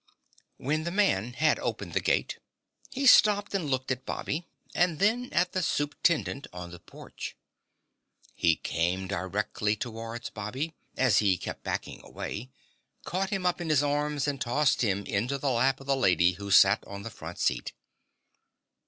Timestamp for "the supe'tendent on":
5.51-6.71